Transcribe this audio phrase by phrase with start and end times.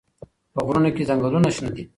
[0.53, 1.83] په غرونو کې ځنګلونه شنه دي.